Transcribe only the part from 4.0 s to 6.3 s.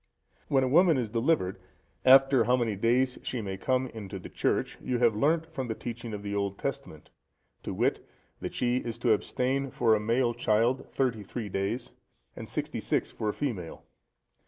the church, you have learnt from the teaching of